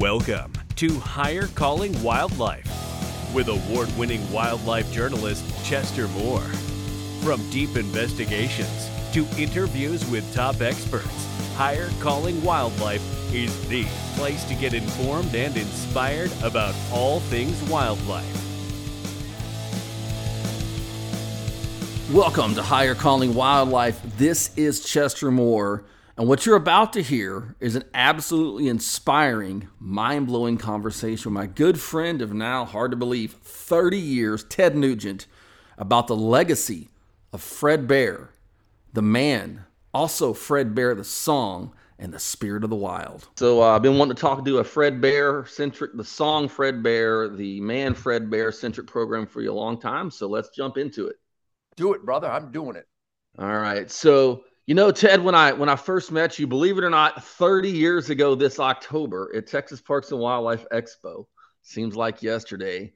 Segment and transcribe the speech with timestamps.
[0.00, 2.64] Welcome to Higher Calling Wildlife
[3.34, 6.40] with award winning wildlife journalist Chester Moore.
[7.20, 13.02] From deep investigations to interviews with top experts, Higher Calling Wildlife
[13.34, 13.84] is the
[14.14, 18.24] place to get informed and inspired about all things wildlife.
[22.10, 24.00] Welcome to Higher Calling Wildlife.
[24.16, 25.84] This is Chester Moore,
[26.20, 31.46] and what you're about to hear is an absolutely inspiring, mind blowing conversation with my
[31.46, 35.26] good friend of now, hard to believe, 30 years, Ted Nugent,
[35.78, 36.90] about the legacy
[37.32, 38.28] of Fred Bear,
[38.92, 43.26] the man, also Fred Bear, the song, and the spirit of the wild.
[43.38, 46.82] So uh, I've been wanting to talk to a Fred Bear centric, the song Fred
[46.82, 50.10] Bear, the man Fred Bear centric program for you a long time.
[50.10, 51.16] So let's jump into it.
[51.76, 52.30] Do it, brother.
[52.30, 52.86] I'm doing it.
[53.38, 53.90] All right.
[53.90, 57.24] So, you know, Ted, when I when I first met you, believe it or not,
[57.24, 61.26] 30 years ago this October at Texas Parks and Wildlife Expo,
[61.62, 62.92] seems like yesterday.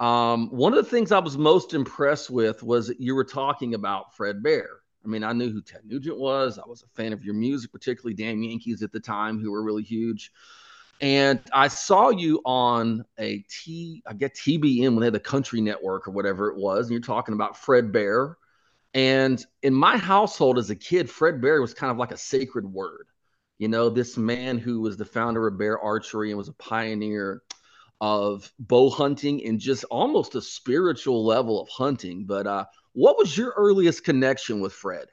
[0.00, 4.16] Um, one of the things I was most impressed with was you were talking about
[4.16, 4.68] Fred Bear.
[5.04, 6.58] I mean, I knew who Ted Nugent was.
[6.58, 9.62] I was a fan of your music, particularly Damn Yankees at the time, who were
[9.62, 10.32] really huge.
[11.00, 15.60] And I saw you on a T, I get TBN when they had the Country
[15.60, 18.36] Network or whatever it was, and you're talking about Fred Bear.
[18.94, 22.66] And in my household as a kid, Fred Bear was kind of like a sacred
[22.66, 23.06] word.
[23.58, 27.42] You know, this man who was the founder of Bear Archery and was a pioneer
[28.00, 32.26] of bow hunting and just almost a spiritual level of hunting.
[32.26, 35.06] But uh, what was your earliest connection with Fred?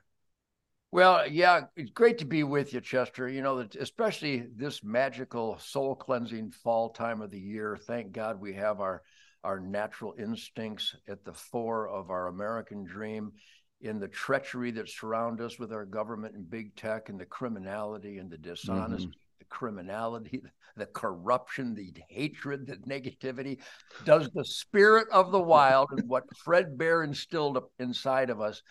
[0.91, 3.29] Well, yeah, it's great to be with you, Chester.
[3.29, 7.77] You know, especially this magical, soul cleansing fall time of the year.
[7.79, 9.03] Thank God we have our
[9.43, 13.31] our natural instincts at the fore of our American dream
[13.81, 18.17] in the treachery that surround us with our government and big tech and the criminality
[18.17, 19.39] and the dishonesty, mm-hmm.
[19.39, 20.41] the criminality,
[20.75, 23.59] the corruption, the hatred, the negativity.
[24.05, 28.61] Does the spirit of the wild and what Fred Bear instilled inside of us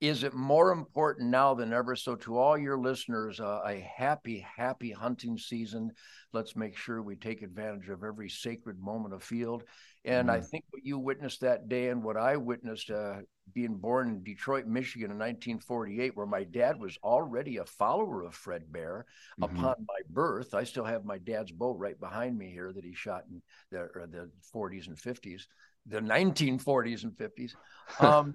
[0.00, 1.96] is it more important now than ever?
[1.96, 5.90] So, to all your listeners, uh, a happy, happy hunting season.
[6.32, 9.64] Let's make sure we take advantage of every sacred moment of field.
[10.08, 10.38] And mm-hmm.
[10.38, 13.16] I think what you witnessed that day and what I witnessed uh,
[13.52, 18.34] being born in Detroit, Michigan in 1948, where my dad was already a follower of
[18.34, 19.04] Fred Bear
[19.38, 19.54] mm-hmm.
[19.54, 20.54] upon my birth.
[20.54, 23.88] I still have my dad's bow right behind me here that he shot in the,
[24.10, 25.42] the 40s and 50s,
[25.86, 27.52] the 1940s and 50s.
[28.00, 28.34] Um,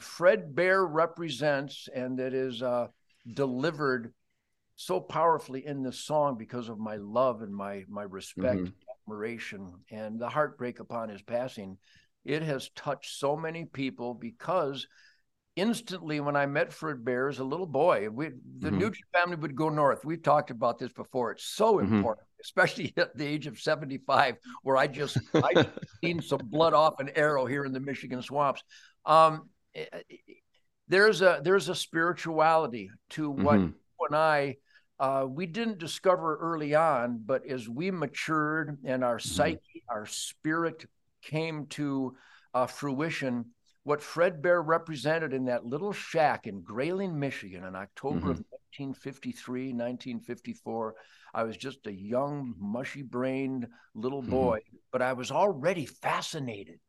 [0.00, 2.88] Fred Bear represents and that is uh,
[3.32, 4.12] delivered
[4.76, 8.72] so powerfully in this song because of my love and my my respect, mm-hmm.
[9.06, 11.78] Admiration, and the heartbreak upon his passing.
[12.24, 14.86] It has touched so many people because
[15.54, 18.78] instantly when I met Fred Bear as a little boy, we the mm-hmm.
[18.78, 20.04] Nugent family would go north.
[20.04, 21.32] We've talked about this before.
[21.32, 21.96] It's so mm-hmm.
[21.96, 25.66] important, especially at the age of 75, where I just I
[26.04, 28.62] seen some blood off an arrow here in the Michigan swamps.
[29.04, 30.16] Um, eh, eh,
[30.88, 33.66] there's a there's a spirituality to what mm-hmm.
[33.66, 34.56] you and I
[34.98, 39.28] uh, we didn't discover early on, but as we matured and our mm-hmm.
[39.28, 40.86] psyche, our spirit
[41.22, 42.16] came to
[42.54, 43.44] uh, fruition,
[43.82, 48.30] what Fred Bear represented in that little shack in Grayling, Michigan, in October mm-hmm.
[48.30, 48.44] of
[48.78, 50.94] 1953, 1954.
[51.34, 54.30] I was just a young, mushy brained little mm-hmm.
[54.30, 54.76] boy, mm-hmm.
[54.90, 56.80] but I was already fascinated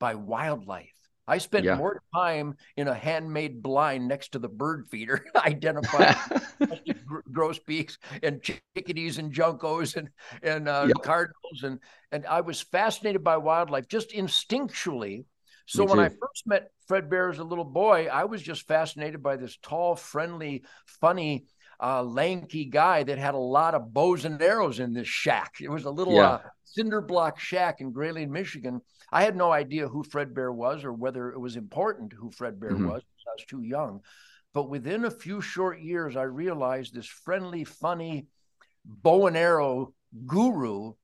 [0.00, 1.01] by wildlife.
[1.26, 1.76] I spent yeah.
[1.76, 6.16] more time in a handmade blind next to the bird feeder, identifying
[7.32, 10.08] grosbeaks and chickadees and juncos and
[10.42, 10.96] and uh, yep.
[11.02, 11.78] cardinals, and
[12.10, 15.24] and I was fascinated by wildlife just instinctually.
[15.66, 19.22] So when I first met Fred Bear as a little boy, I was just fascinated
[19.22, 21.46] by this tall, friendly, funny
[21.80, 25.54] uh, lanky guy that had a lot of bows and arrows in this shack.
[25.60, 26.30] It was a little yeah.
[26.30, 28.80] uh, cinder block shack in Grayling, Michigan.
[29.10, 32.58] I had no idea who Fred Bear was or whether it was important who Fred
[32.58, 32.88] Bear mm-hmm.
[32.88, 33.02] was.
[33.26, 34.00] I was too young.
[34.54, 38.26] But within a few short years, I realized this friendly, funny
[38.84, 39.94] bow and arrow
[40.26, 40.94] guru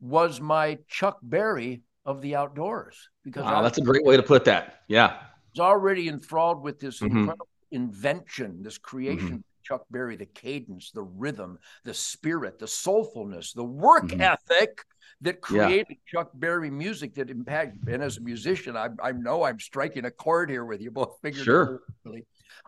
[0.00, 3.08] was my Chuck Berry of the outdoors.
[3.24, 4.80] Because wow, that's a great way to put that.
[4.88, 5.06] Yeah.
[5.06, 7.18] I was already enthralled with this mm-hmm.
[7.18, 9.36] incredible invention, this creation mm-hmm.
[9.68, 14.22] Chuck Berry, the cadence, the rhythm, the spirit, the soulfulness, the work mm-hmm.
[14.22, 14.82] ethic
[15.20, 16.20] that created yeah.
[16.20, 17.88] Chuck Berry music that impacted.
[17.88, 21.18] And as a musician, I, I know I'm striking a chord here with you both.
[21.34, 21.80] Sure.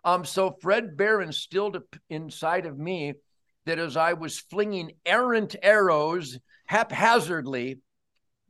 [0.05, 3.15] Um, so Fred Bear instilled inside of me
[3.67, 7.81] that as I was flinging errant arrows haphazardly,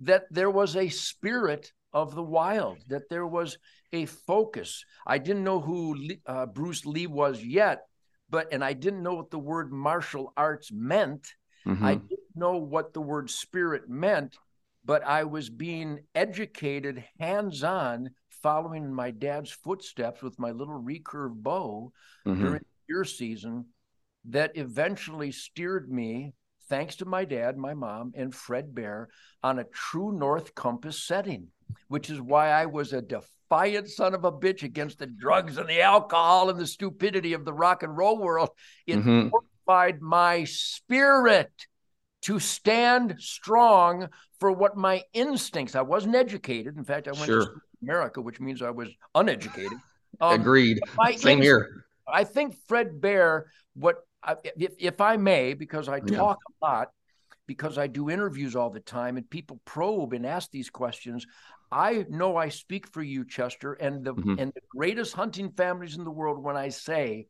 [0.01, 3.59] that there was a spirit of the wild, that there was
[3.93, 4.85] a focus.
[5.07, 7.81] I didn't know who uh, Bruce Lee was yet,
[8.31, 11.35] but and I didn't know what the word martial arts meant.
[11.67, 11.85] Mm-hmm.
[11.85, 14.39] I didn't know what the word spirit meant,
[14.85, 18.11] but I was being educated hands on,
[18.43, 21.93] following in my dad's footsteps with my little recurve bow
[22.27, 22.39] Mhm.
[22.39, 23.67] during deer season
[24.25, 26.33] that eventually steered me,
[26.69, 29.09] thanks to my dad, my mom, and Fred Bear,
[29.43, 31.49] on a true North Compass setting,
[31.89, 33.03] which is why I was a
[33.51, 37.45] defiant son of a bitch against the drugs and the alcohol and the stupidity of
[37.45, 38.51] the rock and roll world.
[38.87, 39.31] It Mhm.
[39.31, 41.51] fortified my spirit
[42.23, 44.09] to stand strong
[44.39, 45.75] for what my instincts.
[45.75, 46.77] I wasn't educated.
[46.77, 47.47] In fact, I went Sure.
[47.47, 49.73] to America, which means I was uneducated.
[50.21, 50.81] Um, Agreed.
[51.17, 51.87] Same here.
[52.07, 56.17] I think Fred Bear, what I- if if I may, because I Yeah.
[56.17, 56.91] talk a lot,
[57.47, 61.27] because I do interviews all the time, and people probe and ask these questions.
[61.73, 64.41] I know I speak for you, Chester, and the Mhm.
[64.41, 67.29] and the greatest hunting families in the world when I say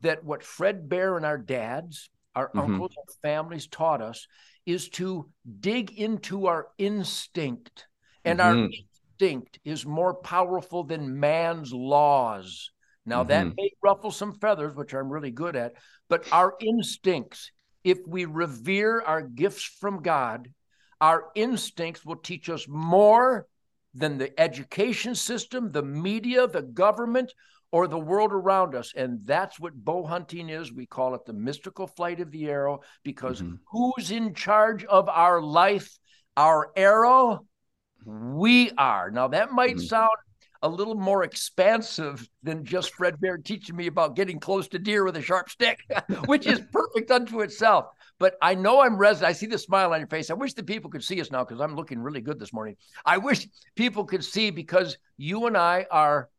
[0.00, 2.64] that what Fred Bear and our dads, our Mhm.
[2.64, 4.26] uncles, our families taught us
[4.66, 5.30] is to
[5.60, 7.86] dig into our instinct,
[8.24, 8.72] and our Mhm.
[8.72, 12.70] instinct is more powerful than man's laws.
[13.06, 13.56] Now, that Mhm.
[13.56, 15.74] may ruffle some feathers, which I'm really good at,
[16.08, 17.52] but our instincts,
[17.84, 20.52] if we revere our gifts from God,
[21.00, 23.46] our instincts will teach us more
[23.94, 27.32] than the education system, the media, the government,
[27.70, 28.92] or the world around us.
[28.96, 30.72] And that's what bow hunting is.
[30.72, 33.58] We call it the mystical flight of the arrow because Mhm.
[33.70, 35.98] who's in charge of our life?
[36.36, 37.46] Our arrow?
[38.04, 39.10] We are.
[39.10, 39.88] Now, that might Mhm.
[39.88, 40.10] sound
[40.64, 45.04] a little more expansive than just Fred Bear teaching me about getting close to deer
[45.04, 45.78] with a sharp stick,
[46.24, 47.88] which is perfect unto itself.
[48.18, 49.28] But I know I'm resident.
[49.28, 50.30] I see the smile on your face.
[50.30, 52.76] I wish the people could see us now because I'm looking really good this morning.
[53.04, 53.46] I wish
[53.76, 56.30] people could see because you and I are,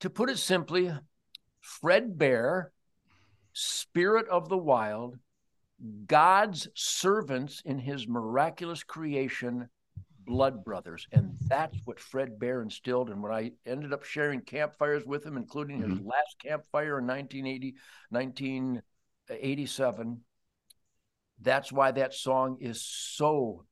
[0.00, 0.92] to put it simply,
[1.60, 2.70] Fred Bear,
[3.54, 5.18] spirit of the wild,
[6.06, 9.68] God's servants in his miraculous creation,
[10.24, 11.06] blood brothers.
[11.12, 13.10] And that's what Fred Bear instilled.
[13.10, 16.06] And when I ended up sharing campfires with him, including his Mhm.
[16.06, 17.74] last campfire in 1980,
[18.10, 20.24] 1987,
[21.40, 23.66] that's why that song is so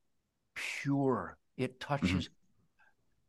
[0.55, 1.37] pure.
[1.57, 2.29] It touches.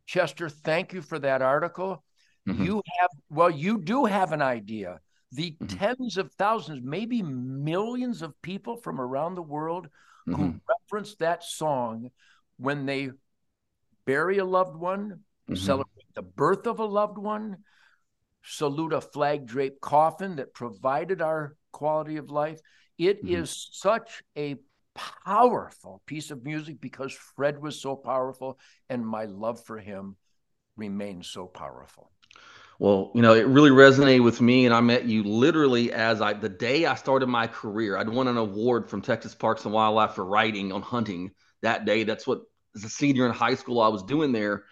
[0.06, 2.04] Chester, thank you for that article.
[2.46, 2.64] Mhm.
[2.64, 5.00] You have, well, you do have an idea.
[5.30, 5.78] The Mhm.
[5.78, 9.88] tens of thousands, maybe millions of people from around the world
[10.26, 10.60] who Mhm.
[10.68, 12.10] reference that song
[12.62, 13.10] when they
[14.04, 15.56] bury a loved one, Mhm.
[15.56, 17.58] celebrate the birth of a loved one,
[18.42, 22.60] salute a flag draped coffin that provided our quality of life.
[22.98, 23.72] It is Mhm.
[23.72, 24.56] such a
[24.94, 30.16] powerful piece of music because Fred was so powerful and my love for him
[30.76, 32.12] remains so powerful.
[32.78, 36.32] Well, you know, it really resonated with me, and I met you literally as I
[36.32, 37.96] the day I started my career.
[37.96, 41.30] I'd won an award from Texas Parks and Wildlife for writing on hunting
[41.62, 42.02] that day.
[42.02, 42.40] That's what
[42.74, 44.64] as a senior in high school I was doing there.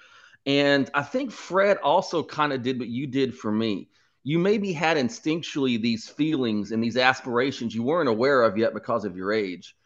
[0.46, 3.88] And I think Fred also kind of did what you did for me.
[4.22, 9.04] You maybe had instinctually these feelings and these aspirations you weren't aware of yet because
[9.04, 9.76] of your age.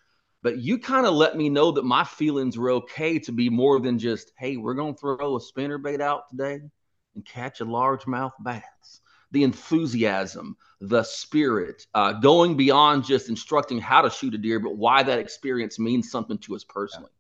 [0.43, 3.81] But you kind of let me know that my feelings were okay to be more
[3.81, 6.61] than just, hey, we're going to throw a spinner bait out today
[7.15, 9.01] and catch a largemouth bass.
[9.31, 14.77] The enthusiasm, the spirit, uh, going beyond just instructing how to shoot a deer, but
[14.77, 17.11] why that experience means something to us personally.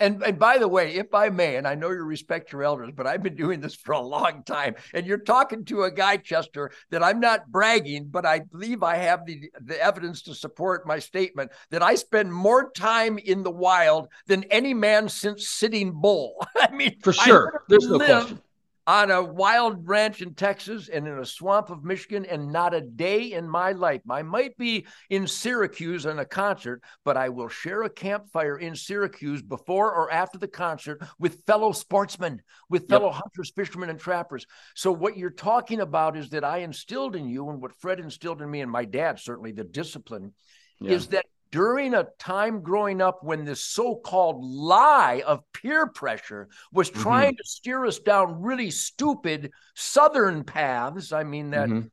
[0.00, 2.90] And, and by the way, if I may, and I know you respect your elders,
[2.94, 6.16] but I've been doing this for a long time, and you're talking to a guy,
[6.16, 10.86] Chester, that I'm not bragging, but I believe I have the, the evidence to support
[10.86, 15.92] my statement that I spend more time in the wild than any man since Sitting
[15.92, 16.44] Bull.
[16.56, 17.62] I mean, For sure.
[17.68, 18.40] There's no question.
[18.86, 22.80] On a wild ranch in Texas and in a swamp of Michigan, and not a
[22.80, 24.02] day in my life.
[24.10, 28.74] I might be in Syracuse on a concert, but I will share a campfire in
[28.76, 34.46] Syracuse before or after the concert with fellow sportsmen, with fellow hunters, fishermen, and trappers.
[34.74, 38.42] So, what you're talking about is that I instilled in you, and what Fred instilled
[38.42, 40.34] in me, and my dad certainly, the discipline
[40.80, 40.92] Yeah.
[40.92, 46.90] is that during a time growing up when this so-called lie of peer pressure was
[46.90, 47.00] Mhm.
[47.00, 51.90] trying to steer us down really stupid southern paths i mean that Mhm.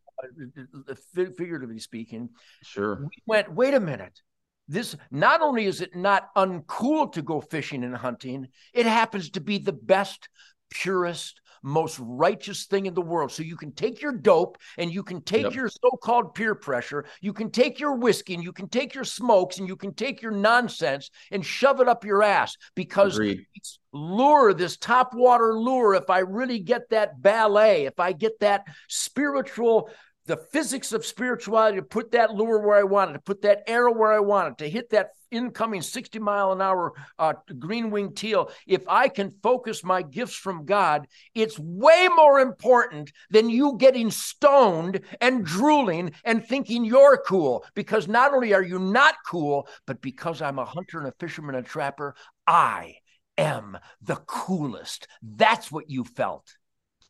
[0.90, 0.96] uh,
[1.38, 2.30] figuratively speaking
[2.64, 2.96] Sure.
[3.04, 4.20] we went wait a minute
[4.68, 9.42] this not only is it not uncool to go fishing and hunting it happens to
[9.42, 10.28] be the best
[10.72, 15.04] purest most righteous thing in the world so you can take your dope and you
[15.04, 15.54] can take Yep.
[15.56, 19.58] your so-called peer pressure you can take your whiskey and you can take your smokes
[19.60, 23.46] and you can take your nonsense and shove it up your ass because Agreed.
[23.94, 28.66] lure, this top water lure, if I really get that ballet, if I get that
[28.88, 29.90] spiritual
[30.26, 33.94] the physics of spirituality to put that lure where I wanted, to put that arrow
[33.94, 38.52] where I wanted, to hit that incoming 60 mile an hour uh, green wing teal,
[38.68, 44.12] if I can focus my gifts from God, it's way more important than you getting
[44.12, 47.66] stoned and drooling and thinking you're cool.
[47.74, 51.56] Because not only are you not cool, but because I'm a hunter and a fisherman
[51.56, 52.96] and a trapper, I
[53.38, 55.08] am the coolest.
[55.22, 56.56] That's what you felt.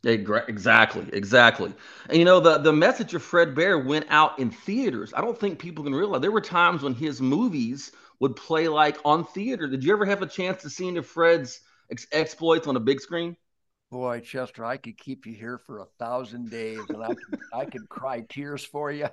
[0.03, 1.73] Exactly, exactly.
[2.09, 5.13] And you know, the, the message of Fred Bear went out in theaters.
[5.15, 8.97] I don't think people can realize there were times when his movies would play like
[9.05, 9.67] on theater.
[9.67, 11.59] Did you ever have a chance to see any of Fred's
[11.91, 13.35] ex- exploits on a big screen?
[13.91, 17.65] Boy, Chester, I could keep you here for a thousand days and I could, I
[17.65, 19.07] could cry tears for you.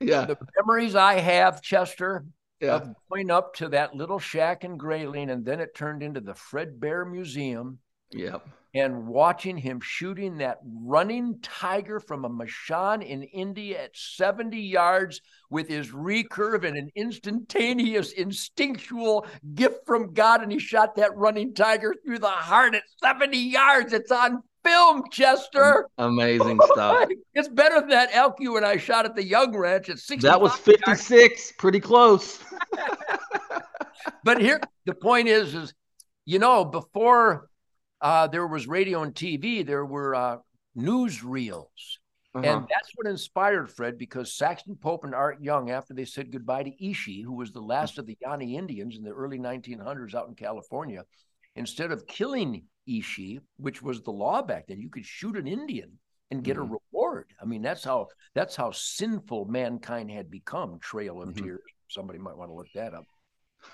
[0.00, 0.26] Yeah.
[0.26, 2.24] The memories I have, Chester,
[2.60, 2.76] yeah.
[2.76, 6.34] of going up to that little shack in Grayling, and then it turned into the
[6.34, 7.78] Fred Bear Museum.
[8.10, 14.60] Yep and watching him shooting that running tiger from a machan in India at 70
[14.60, 20.42] yards with his recurve and an instantaneous instinctual gift from God.
[20.42, 23.92] And he shot that running tiger through the heart at 70 yards.
[23.94, 25.88] It's on film, Chester.
[25.96, 27.08] Amazing oh stuff.
[27.34, 30.28] it's better than that elk you and I shot at the Young Ranch at 60.
[30.28, 31.52] That was 56, yards.
[31.56, 32.38] pretty close.
[34.24, 35.72] but here, the point is, is,
[36.26, 37.48] you know, before
[38.00, 40.36] uh, there was radio and TV, there were uh,
[40.76, 41.66] newsreels.
[42.34, 42.46] Uh-huh.
[42.46, 46.62] And that's what inspired Fred because Saxon Pope and Art Young, after they said goodbye
[46.64, 50.28] to Ishi, who was the last of the Yahi Indians in the early 1900s out
[50.28, 51.04] in California,
[51.56, 55.98] instead of killing Ishi, which was the law back then, you could shoot an Indian
[56.30, 56.74] and get mm-hmm.
[56.74, 57.32] a reward.
[57.40, 60.78] I mean, that's how that's how sinful mankind had become.
[60.80, 61.44] Trail of mm-hmm.
[61.44, 61.60] Tears.
[61.88, 63.04] Somebody might want to look that up.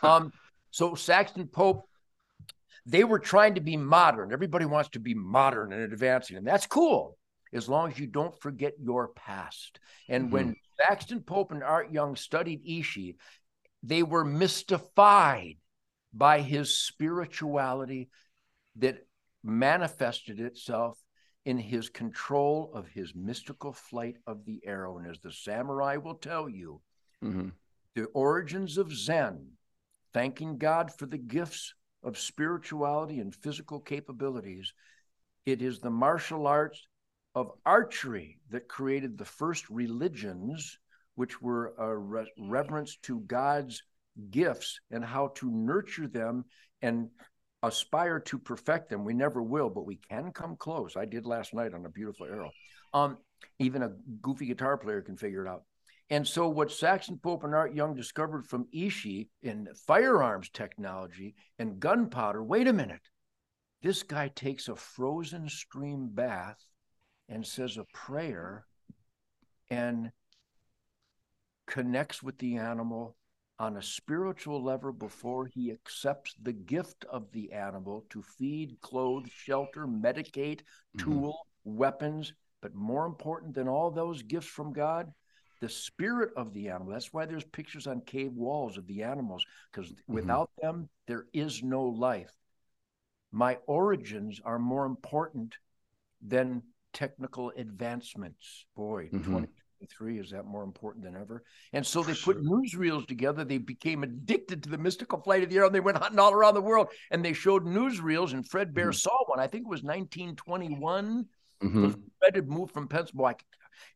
[0.02, 0.32] Um,
[0.70, 1.88] so Saxon Pope
[2.86, 4.32] they were trying to be modern.
[4.32, 7.16] Everybody wants to be modern and advancing, and that's cool
[7.52, 9.78] as long as you don't forget your past.
[10.08, 10.32] And mm-hmm.
[10.32, 13.16] when Saxon Pope and Art Young studied Ishi,
[13.82, 15.56] they were mystified
[16.12, 18.08] by his spirituality
[18.76, 19.06] that
[19.42, 20.98] manifested itself
[21.44, 24.98] in his control of his mystical flight of the arrow.
[24.98, 26.80] And as the samurai will tell you,
[27.22, 27.48] mm-hmm.
[27.94, 29.50] the origins of Zen,
[30.12, 31.74] thanking God for the gifts
[32.04, 34.72] of spirituality and physical capabilities.
[35.46, 36.86] It is the martial arts
[37.34, 40.78] of archery that created the first religions,
[41.16, 43.82] which were a re- reverence to God's
[44.30, 46.44] gifts and how to nurture them
[46.82, 47.08] and
[47.62, 49.04] aspire to perfect them.
[49.04, 50.96] We never will, but we can come close.
[50.96, 52.50] I did last night on a beautiful arrow.
[52.92, 53.18] Um,
[53.58, 53.92] even a
[54.22, 55.64] goofy guitar player can figure it out.
[56.10, 61.80] And so, what Saxon Pope and Art Young discovered from Ishi in firearms technology and
[61.80, 63.08] gunpowder wait a minute.
[63.82, 66.58] This guy takes a frozen stream bath
[67.28, 68.66] and says a prayer
[69.70, 70.10] and
[71.66, 73.16] connects with the animal
[73.58, 79.26] on a spiritual level before he accepts the gift of the animal to feed, clothe,
[79.28, 80.98] shelter, medicate, mm-hmm.
[80.98, 81.76] tool, mm-hmm.
[81.76, 82.32] weapons.
[82.60, 85.12] But more important than all those gifts from God,
[85.60, 86.92] the spirit of the animal.
[86.92, 90.14] That's why there's pictures on cave walls of the animals, because mm-hmm.
[90.14, 92.32] without them, there is no life.
[93.32, 95.56] My origins are more important
[96.22, 98.66] than technical advancements.
[98.76, 99.18] Boy, mm-hmm.
[99.18, 101.42] 2023 is that more important than ever?
[101.72, 103.44] And so they put newsreels together.
[103.44, 105.66] They became addicted to the mystical flight of the arrow.
[105.66, 108.32] And they went hunting all around the world and they showed newsreels.
[108.32, 108.92] And Fred Bear mm-hmm.
[108.92, 109.40] saw one.
[109.40, 111.26] I think it was 1921.
[111.62, 111.90] Mm-hmm.
[112.20, 113.36] Fred had moved from Pennsylvania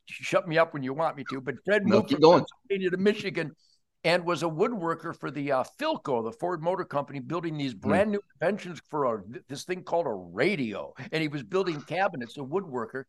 [0.06, 1.40] shut me up when you want me to.
[1.40, 2.44] But Fred no, moved from going.
[2.68, 3.52] Pennsylvania to Michigan
[4.04, 7.78] and was a woodworker for the uh, Philco, the Ford Motor Company, building these hmm.
[7.78, 10.94] brand new inventions for a, this thing called a radio.
[11.12, 13.04] And he was building cabinets, a woodworker.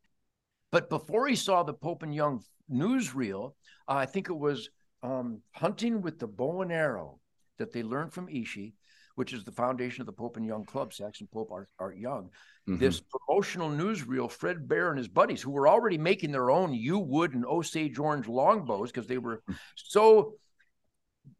[0.72, 3.54] But before he saw the Pope and Young newsreel,
[3.88, 4.68] uh, I think it was
[5.02, 7.18] um, hunting with the bow and arrow
[7.58, 8.74] that they learned from Ishi
[9.20, 12.30] which is the foundation of the Pope and Young Club, Saxon Pope Art, Art Young.
[12.66, 12.78] Mm-hmm.
[12.78, 16.98] This promotional newsreel, Fred Bear and his buddies, who were already making their own yew
[16.98, 19.42] wood and Osage Orange longbows because they were
[19.74, 20.36] so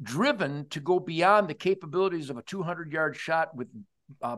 [0.02, 3.68] driven to go beyond the capabilities of a 200 yard shot with
[4.20, 4.36] uh,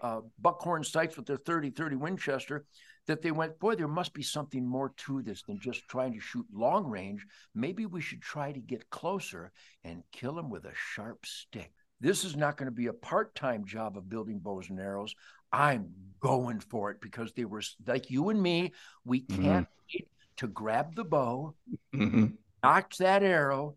[0.00, 2.64] uh, buckhorn sights with their 30 30 Winchester
[3.06, 6.20] that they went, boy, there must be something more to this than just trying to
[6.20, 7.26] shoot long range.
[7.54, 9.52] Maybe we should try to get closer
[9.84, 11.70] and kill them with a sharp stick.
[12.00, 15.14] This is not going to be a part time job of building bows and arrows.
[15.52, 15.90] I'm
[16.20, 18.72] going for it because they were like you and me.
[19.04, 19.42] We mm-hmm.
[19.42, 19.96] can't mm-hmm.
[19.98, 21.54] wait to grab the bow,
[21.94, 22.26] mm-hmm.
[22.62, 23.76] notch that arrow,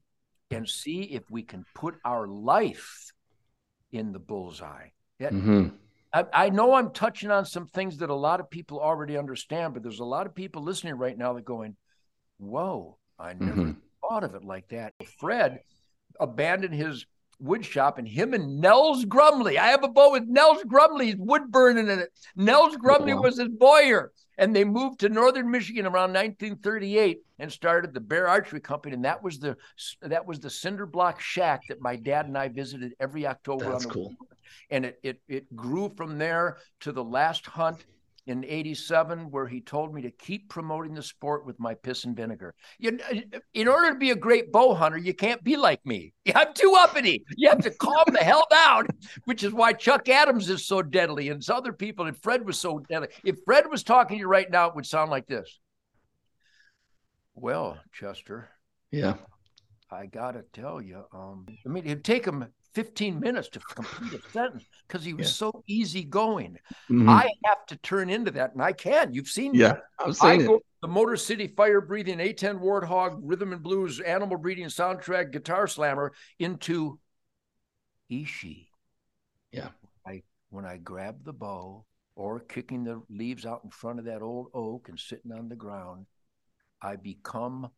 [0.52, 3.12] and see if we can put our life
[3.92, 4.90] in the bullseye.
[5.20, 5.70] mm-hmm.
[6.14, 9.74] I, I know I'm touching on some things that a lot of people already understand,
[9.74, 11.76] but there's a lot of people listening right now that going,
[12.38, 13.72] whoa, I never mm-hmm.
[14.02, 14.94] thought of it like that.
[15.20, 15.60] Fred
[16.20, 17.06] abandoned his
[17.42, 19.58] wood shop and him and Nels Grumley.
[19.58, 22.10] I have a boat with Nels Grumley's wood burning in it.
[22.36, 27.94] Nels Grumley was his bowyer, And they moved to northern Michigan around 1938 and started
[27.94, 28.96] the Bear Archery Company.
[28.96, 29.58] And that was the
[30.02, 33.72] that was the cinder block shack that my dad and I visited every October.
[33.72, 34.14] That's cool.
[34.70, 37.86] And it, it it grew from there to the last hunt
[38.28, 42.16] in 87 where he told me to keep promoting the sport with my piss and
[42.16, 42.54] vinegar.
[42.78, 43.00] You,
[43.54, 46.14] in order to be a great bow hunter, you can't be like me.
[46.36, 47.24] I'm too uppity.
[47.36, 48.88] You have to calm the hell down,
[49.26, 52.06] which is why Chuck Adams is so deadly and other people.
[52.06, 53.10] And Fred was so deadly.
[53.24, 55.60] If Fred was talking to you right now, it would sound like this.
[57.34, 58.50] Well, Chester.
[58.92, 59.16] Yeah.
[59.90, 64.30] I gotta tell you, um, I mean, it'd take him 15 minutes to complete a
[64.32, 65.34] sentence because he was yeah.
[65.34, 66.58] so easygoing.
[66.90, 67.10] Mm-hmm.
[67.10, 69.14] I have to turn into that, and I can.
[69.14, 70.62] You've seen yeah, I've seen it.
[70.82, 76.14] the Motor City fire breathing A10 Warthog rhythm and blues animal breeding soundtrack guitar slammer
[76.40, 77.00] into
[78.10, 78.70] Ishi.
[79.52, 79.70] Yeah.
[80.06, 81.86] I when I grab the bow
[82.16, 85.56] or kicking the leaves out in front of that old oak and sitting on the
[85.56, 86.06] ground,
[86.82, 87.70] I become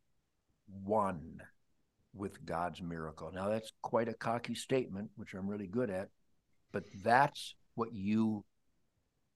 [0.83, 1.41] one
[2.15, 3.31] with God's miracle.
[3.33, 6.09] Now, that's quite a cocky statement, which I'm really good at,
[6.71, 8.45] but that's what you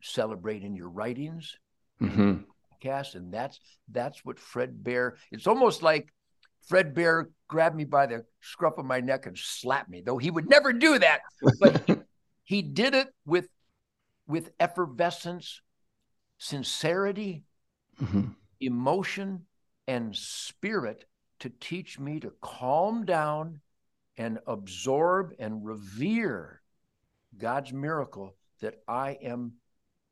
[0.02, 1.56] celebrate in your writings,
[2.02, 2.42] mm-hmm.
[2.80, 3.60] cast, and that's
[3.92, 5.18] that's what Fred Bear.
[5.32, 6.14] It's almost like
[6.68, 10.32] Fred Bear grabbed me by the scruff of my neck and slapped me, though he
[10.32, 11.22] would never do that.
[11.60, 11.96] But he,
[12.44, 13.48] he did it with
[14.28, 15.62] with effervescence,
[16.38, 17.44] sincerity,
[18.02, 18.30] mm-hmm.
[18.60, 19.46] emotion,
[19.88, 21.06] and spirit
[21.40, 23.62] to teach me to calm down
[24.18, 26.62] and absorb and revere
[27.38, 29.54] God's miracle that I am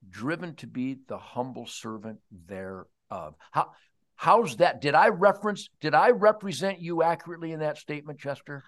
[0.10, 3.36] driven to be the humble servant thereof.
[3.52, 3.72] How
[4.16, 4.82] how's that?
[4.82, 8.64] Did I reference did I represent you accurately in that statement, Chester?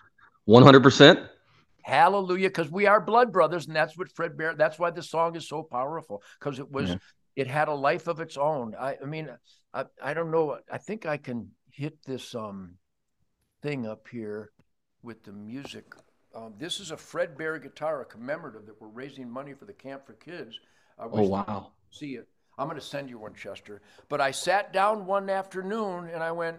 [0.48, 1.28] 100%.
[1.84, 4.56] Hallelujah, because we are blood brothers, and that's what Fred Bear.
[4.56, 6.96] That's why the song is so powerful because it was, yeah.
[7.36, 8.76] it had a life of its own.
[8.78, 9.30] I, I mean,
[9.74, 10.58] I, I don't know.
[10.72, 12.72] I think I can hit this um
[13.62, 14.52] thing up here
[15.04, 15.94] with the music.
[16.36, 19.74] Um, this is a Fred Bear guitar, a commemorative that we're raising money for the
[19.74, 20.60] Camp for Kids.
[21.00, 21.72] Uh, oh wow!
[21.92, 22.28] See it.
[22.58, 23.82] I'm going to send you one, Chester.
[24.10, 26.58] But I sat down one afternoon and I went.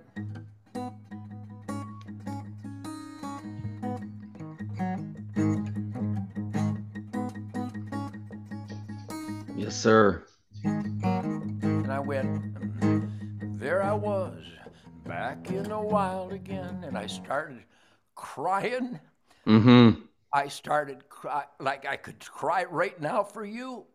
[9.57, 10.25] Yes, sir.
[10.63, 14.45] And I went, there I was
[15.09, 16.85] back in the wild again.
[16.87, 17.65] And I started
[18.15, 19.01] crying.
[19.47, 20.03] Mm-hmm.
[20.35, 23.87] I started cry like I could cry right now for you.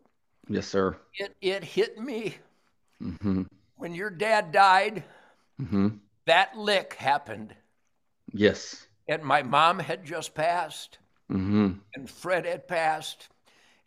[0.48, 0.96] Yes, sir.
[1.14, 2.34] It it hit me
[3.00, 3.42] mm-hmm.
[3.76, 5.04] when your dad died.
[5.62, 5.88] Mm-hmm.
[6.26, 7.54] That lick happened.
[8.32, 8.84] Yes.
[9.08, 10.98] And my mom had just passed,
[11.30, 11.72] mm-hmm.
[11.94, 13.28] and Fred had passed,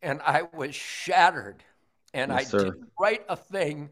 [0.01, 1.61] and I was shattered.
[2.13, 2.63] And yes, I sir.
[2.65, 3.89] didn't write a thing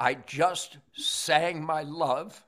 [0.00, 2.42] I just sang my love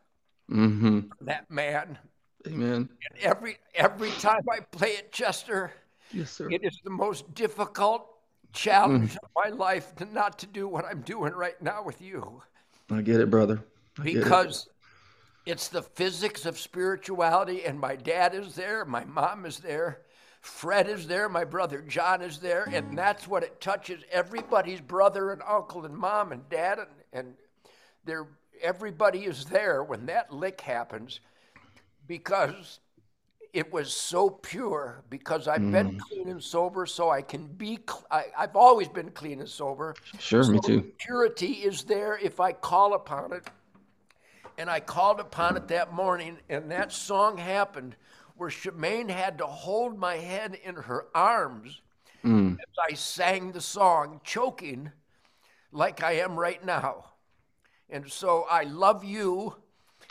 [0.51, 1.01] mm-hmm.
[1.23, 1.99] that man.
[2.47, 2.89] Amen.
[3.11, 5.73] And every every time I play it, Chester,
[6.13, 6.49] yes, sir.
[6.51, 8.09] it is the most difficult
[8.53, 9.19] challenge mm.
[9.23, 12.43] of my life to not to do what I'm doing right now with you.
[12.91, 13.63] I get it, brother.
[13.99, 14.69] I because
[15.47, 15.53] it.
[15.53, 20.03] it's the physics of spirituality, and my dad is there, my mom is there,
[20.41, 25.33] Fred is there, my brother John is there, and that's what it touches everybody's brother
[25.33, 27.35] and uncle and mom and dad and and
[28.05, 28.27] there
[28.63, 31.21] everybody is there when that lick happens
[32.07, 32.81] because
[33.53, 35.73] it was so pure because I've mm.
[35.73, 37.79] been clean and sober, so I can be.
[38.11, 39.95] I, have always been clean and sober.
[40.19, 40.93] Sure, so me too.
[40.99, 43.49] Purity is there if I call upon it,
[44.59, 47.97] and I called upon it that morning, and that song happened
[48.37, 51.81] where Shemane had to hold my head in her arms
[52.23, 52.53] mm.
[52.53, 54.93] as I sang the song, choking
[55.77, 57.05] like I am right now.
[57.91, 59.55] And so I love you.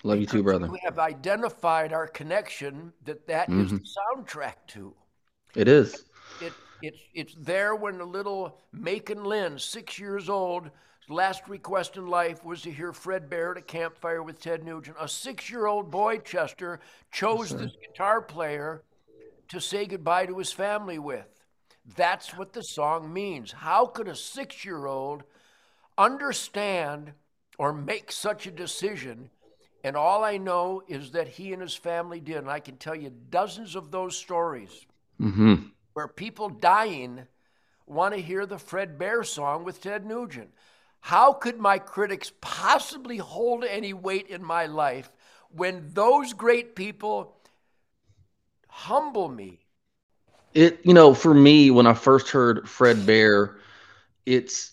[0.04, 0.68] Love you too, brother.
[0.68, 3.66] We have identified our connection that that mm-hmm.
[3.66, 4.94] is the soundtrack to.
[5.56, 6.06] It is.
[6.42, 10.70] It, it's, it's there when the little Macon Lynn, six years old,
[11.10, 14.98] last request in life was to hear Fred Bear at a campfire with Ted Nugent.
[15.00, 16.80] A six year old boy, Chester,
[17.12, 18.84] chose yes, this guitar player
[19.48, 21.28] to say goodbye to his family with.
[21.96, 23.52] That's what the song means.
[23.52, 25.24] How could a six year old
[25.98, 27.14] understand
[27.58, 29.30] or make such a decision.
[29.84, 32.38] And all I know is that he and his family did.
[32.38, 34.86] And I can tell you dozens of those stories
[35.22, 35.56] mm-hmm.
[35.94, 37.22] where people dying
[37.86, 40.50] want to hear the Fred Bear song with Ted Nugent.
[41.02, 45.12] How could my critics possibly hold any weight in my life
[45.52, 47.36] when those great people
[48.68, 49.60] humble me?
[50.56, 53.58] It, you know, for me, when I first heard Fred Bear,
[54.26, 54.72] it's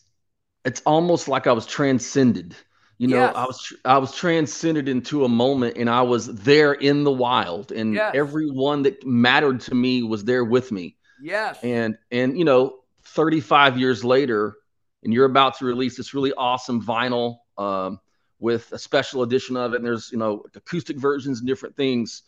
[0.65, 2.55] it's almost like I was transcended.
[2.99, 3.35] You know, Yes.
[3.35, 7.73] I was I was transcended into a moment, and I was there in the wild,
[7.73, 8.13] and Yes.
[8.15, 10.97] everyone that mattered to me was there with me.
[11.21, 11.59] Yes.
[11.63, 14.57] and and you know 35 years later
[15.05, 18.01] and you're about to release this really awesome vinyl um,
[18.41, 22.23] with a special edition of it and there's you know acoustic versions and different things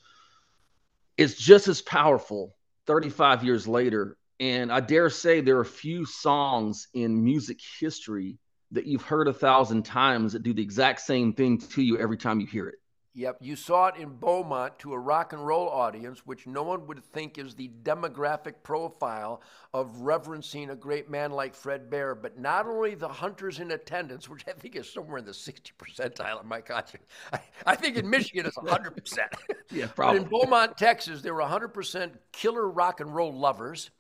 [1.17, 2.55] it's just as powerful
[2.87, 8.39] 35 years later and i dare say there are few songs in music history
[8.71, 12.17] that you've heard a thousand times that do the exact same thing to you every
[12.17, 12.77] time you hear it
[13.17, 16.85] Yep, you saw it in Beaumont to a rock and roll audience, which no one
[16.89, 19.41] would think is the demographic profile
[19.73, 24.29] of reverencing a great man like Fred Bear, but not only the hunters in attendance,
[24.29, 27.05] which I think is somewhere in the 60 percentile of my conscience.
[27.33, 29.19] I, I think in Michigan it's 100%.
[29.71, 33.91] yeah but in Beaumont, Texas, there were 100% killer rock and roll lovers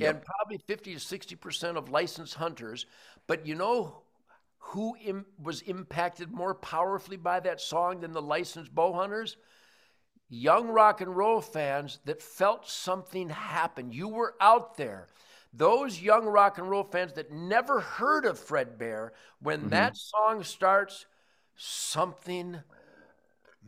[0.00, 2.86] and probably 50 to 60% of licensed hunters.
[3.26, 4.02] But you know
[4.58, 9.36] who Im- was impacted more powerfully by that song than the licensed bow hunters?
[10.28, 13.92] Young rock and roll fans that felt something happen.
[13.92, 15.06] You were out there.
[15.52, 19.68] Those young rock and roll fans that never heard of Fred Bear, when mm-hmm.
[19.68, 21.06] that song starts,
[21.56, 22.60] something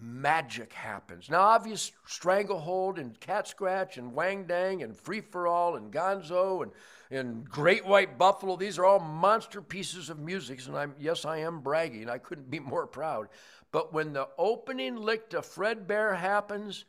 [0.01, 1.31] magic happens.
[1.31, 6.63] Now, obvious Stranglehold and Cat Scratch and Wang Dang and Free for All and Gonzo
[6.63, 6.73] and
[7.11, 8.57] and Great White Buffalo.
[8.57, 12.11] These are all monster pieces of music, and I'm yes, I am bragging.
[12.11, 13.29] I couldn't be more proud.
[13.73, 16.85] But when the opening lick to Fred Bear happens,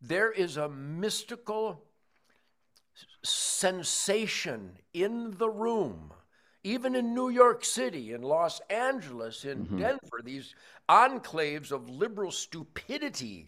[0.00, 1.82] there is a mystical
[3.22, 6.12] sensation in the room.
[6.66, 9.78] Even in New York City, in Los Angeles, in mm-hmm.
[9.78, 10.52] Denver, these
[10.88, 13.46] enclaves of liberal stupidity.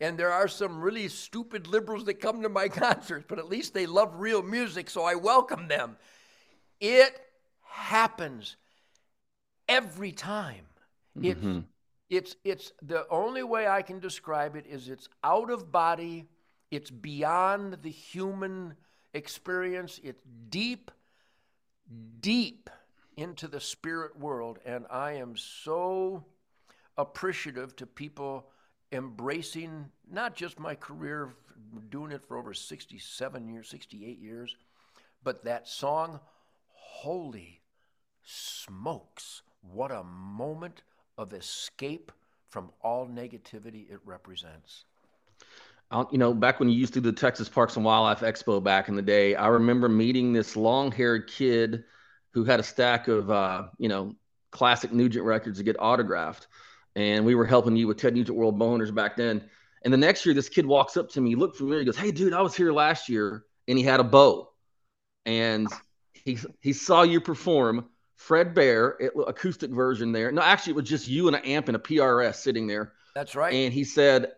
[0.00, 3.74] And there are some really stupid liberals that come to my concerts, but at least
[3.74, 5.96] they love real music, so I welcome them.
[6.80, 7.16] It
[7.62, 8.56] happens
[9.68, 10.66] every time.
[11.22, 11.60] It's, mm-hmm.
[12.10, 16.26] it's, it's the only way I can describe it is it's out of body,
[16.72, 18.74] it's beyond the human
[19.14, 20.90] experience, it's deep,
[21.92, 22.20] Mm.
[22.20, 22.70] deep
[23.16, 24.58] into the spirit world.
[24.64, 26.24] And I am so
[26.96, 28.50] appreciative to people
[28.92, 31.34] embracing not just my career,
[31.90, 34.56] doing it for over 67 years, 68 years,
[35.22, 36.20] but that song,
[36.68, 37.60] Holy
[38.22, 39.42] Smokes.
[39.60, 40.82] What a moment
[41.16, 42.12] of escape
[42.48, 44.84] from all negativity it represents.
[45.90, 48.62] I'll- you know, back when you used to do the Texas Parks and Wildlife Expo
[48.62, 51.84] back in the day, I remember meeting this long-haired kid
[52.32, 54.14] who had a stack of, uh, you know,
[54.50, 56.46] classic Nugent records to get autographed,
[56.94, 59.48] and we were helping you with Ted Nugent World Boners back then.
[59.82, 61.96] And the next year, this kid walks up to me, he looked familiar, he goes,
[61.96, 64.52] "Hey, dude, I was here last year," and he had a bow,
[65.24, 65.68] and
[66.12, 67.88] he he saw you perform.
[68.16, 70.32] Fred Bear, it, acoustic version there.
[70.32, 72.94] No, actually, it was just you and an amp and a PRS sitting there.
[73.14, 73.54] That's right.
[73.54, 74.32] And he said,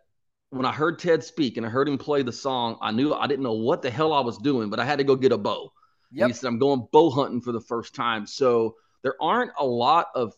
[0.51, 3.27] when I heard Ted speak and I heard him play the song, I knew I
[3.27, 5.39] didn't know what the hell I was doing, but I had to go get a
[5.39, 5.73] bow.
[6.17, 8.27] And he said, I'm going bow hunting for the first time.
[8.27, 10.35] So there aren't a lot of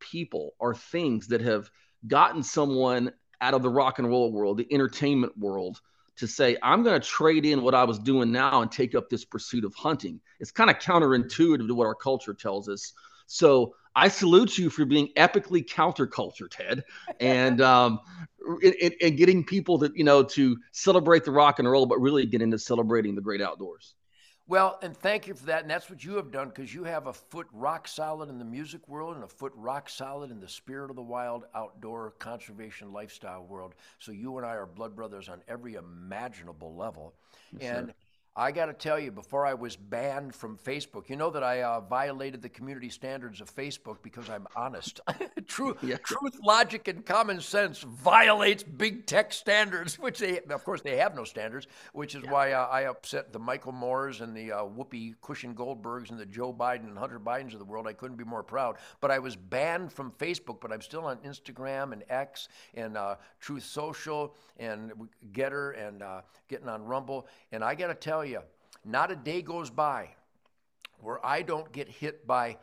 [0.00, 1.70] people or things that have
[2.08, 5.80] gotten someone out of the rock and roll world, the entertainment world,
[6.16, 9.08] to say, I'm going to trade in what I was doing now and take up
[9.08, 10.20] this pursuit of hunting.
[10.40, 12.92] It's kind of counterintuitive to what our culture tells us.
[13.26, 16.84] So I salute you for being epically counterculture, Ted,
[17.20, 18.00] and um,
[18.62, 22.26] and, and getting people that you know to celebrate the rock and roll, but really
[22.26, 23.94] get into celebrating the great outdoors.
[24.48, 25.62] Well, and thank you for that.
[25.62, 28.44] And that's what you have done because you have a foot rock solid in the
[28.44, 32.92] music world and a foot rock solid in the spirit of the wild outdoor conservation
[32.92, 33.74] lifestyle world.
[33.98, 37.14] So you and I are blood brothers on every imaginable level.
[37.60, 37.94] and
[38.34, 41.62] I got to tell you, before I was banned from Facebook, you know that I
[41.62, 45.00] uh, violated the community standards of Facebook because I'm honest.
[45.46, 45.98] True, Yeah.
[45.98, 51.14] truth, logic, and common sense violates big tech standards, which they, of course, they have
[51.14, 51.66] no standards.
[51.92, 56.08] Which is why uh, I upset the Michael Moores and the uh, Whoopi Cushion Goldbergs
[56.10, 57.86] and the Joe Biden and Hunter Bidens of the world.
[57.86, 58.76] I couldn't be more proud.
[59.02, 63.16] But I was banned from Facebook, but I'm still on Instagram and X and uh,
[63.40, 64.90] Truth Social and
[65.32, 67.26] Gettr and uh, getting on Rumble.
[67.50, 68.40] And I got to tell you,
[68.84, 70.10] not a day goes by
[71.00, 72.58] where I don't get hit by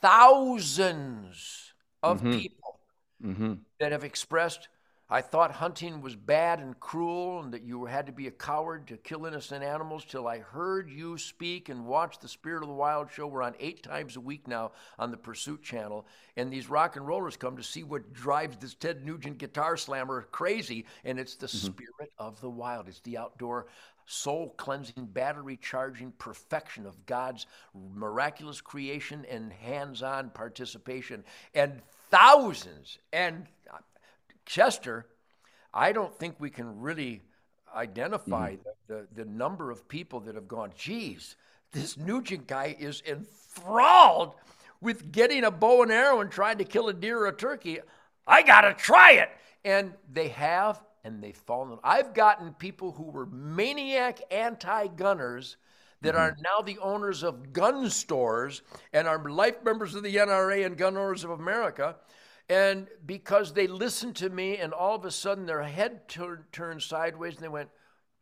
[0.00, 1.72] thousands
[2.02, 2.78] of people
[3.22, 3.52] Mm-hmm.
[3.78, 4.68] that have expressed
[5.12, 8.86] I thought hunting was bad and cruel and that you had to be a coward
[8.86, 12.74] to kill innocent animals till I heard you speak and watch the Spirit of the
[12.74, 13.26] Wild show.
[13.26, 16.06] We're on eight times a week now on the Pursuit channel.
[16.36, 20.28] And these rock and rollers come to see what drives this Ted Nugent guitar slammer
[20.30, 20.86] crazy.
[21.04, 21.66] And it's the mm-hmm.
[21.66, 23.66] spirit of the wild, it's the outdoor
[24.10, 27.46] soul cleansing, battery charging perfection of God's
[27.94, 31.24] miraculous creation and hands on participation.
[31.54, 33.46] And thousands and
[34.46, 35.06] Chester,
[35.72, 37.22] I don't think we can really
[37.74, 38.62] identify mm-hmm.
[38.88, 41.36] the, the, the number of people that have gone, geez,
[41.72, 44.34] this Nugent guy is enthralled
[44.80, 47.78] with getting a bow and arrow and trying to kill a deer or a turkey.
[48.26, 49.28] I got to try it.
[49.64, 51.78] And they have, and they've fallen.
[51.82, 55.56] I've gotten people who were maniac anti gunners
[56.02, 56.20] that mm-hmm.
[56.20, 60.76] are now the owners of gun stores and are life members of the NRA and
[60.76, 61.96] Gun Owners of America
[62.50, 66.82] and because they listened to me, and all of a sudden their head tur- turned
[66.82, 67.70] sideways, and they went,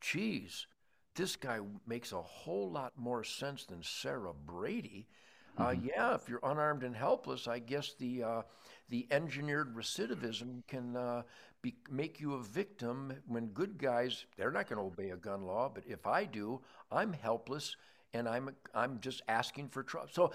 [0.02, 0.66] geez,
[1.14, 5.08] this guy makes a whole lot more sense than Sarah Brady.
[5.56, 5.80] Uh, mm-hmm.
[5.80, 8.42] Uh, yeah, if you're unarmed and helpless, I guess the uh,
[8.90, 11.22] the engineered recidivism can uh,
[11.62, 15.42] be, make you a victim when good guys they're not going to obey a gun
[15.42, 17.77] law, but if I do, I'm helpless
[18.14, 20.09] and I'm I'm just asking for trouble.
[20.11, 20.33] So,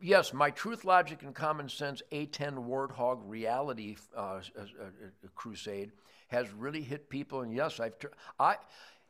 [0.00, 5.92] yes, my truth, logic, and common sense A10 warthog reality uh, uh, uh, crusade
[6.28, 7.42] has really hit people.
[7.42, 8.08] And yes, I've tr-
[8.38, 8.56] I,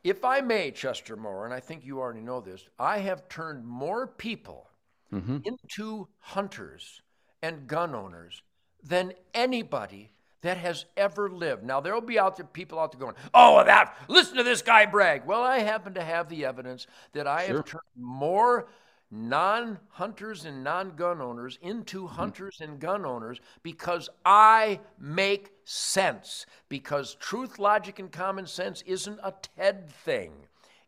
[0.03, 3.65] if I may, Chester Moore, and I think you already know this, I have turned
[3.65, 4.69] more people
[5.11, 5.39] mm-hmm.
[5.43, 7.01] into hunters
[7.41, 8.41] and gun owners
[8.83, 11.63] than anybody that has ever lived.
[11.63, 14.85] Now there'll be out there people out there going, "Oh, that listen to this guy
[14.85, 17.57] brag." Well, I happen to have the evidence that I sure.
[17.57, 18.67] have turned more
[19.11, 22.15] non-hunters and non-gun owners into mm-hmm.
[22.15, 26.45] hunters and gun owners because I make sense.
[26.67, 30.33] Because truth, logic, and common sense isn't a TED thing.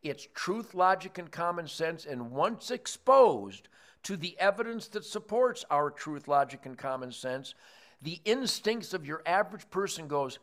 [0.03, 3.67] It's truth, logic, and common sense, and once exposed
[4.03, 7.53] to the evidence that supports our truth, logic, and common sense,
[8.01, 10.39] the instincts of your average person goes,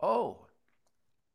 [0.00, 0.46] oh,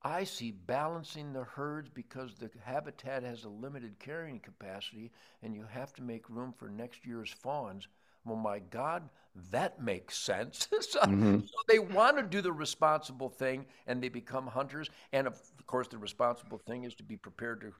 [0.01, 5.11] I see balancing the herds because the habitat has a limited carrying capacity
[5.43, 7.87] and you have to make room for next year's fawns.
[8.23, 9.09] Well, my God,
[9.51, 10.67] that makes sense.
[10.79, 11.39] so, mm-hmm.
[11.39, 14.89] so, they want to do the responsible thing and they become hunters.
[15.13, 17.71] And of course, the responsible thing is to be prepared to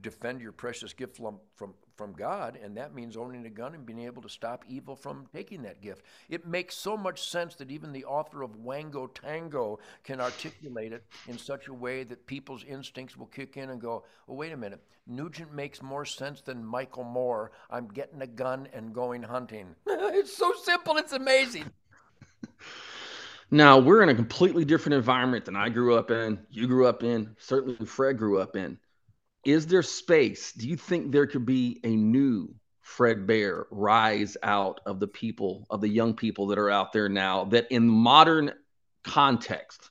[0.00, 2.58] defend your precious gift from, from, from God.
[2.62, 5.80] And that means owning a gun and being able to stop evil from taking that
[5.80, 6.02] gift.
[6.28, 11.04] It makes so much sense that even the author of Wango Tango can articulate it
[11.28, 14.56] in such a way that people's instincts will kick in and go, oh, wait a
[14.56, 14.82] minute.
[15.08, 17.52] Nugent makes more sense than Michael Moore.
[17.70, 19.76] I'm getting a gun and going hunting.
[19.86, 21.70] it's so simple, it's amazing.
[23.50, 27.04] Now, we're in a completely different environment than I grew up in, you grew up
[27.04, 28.78] in, certainly Fred grew up in.
[29.44, 30.52] Is there space?
[30.52, 35.66] Do you think there could be a new Fred Bear rise out of the people,
[35.70, 38.52] of the young people that are out there now that in modern
[39.04, 39.90] context